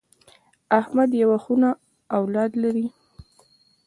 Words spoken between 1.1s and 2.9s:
یوه خونه اولاد لري.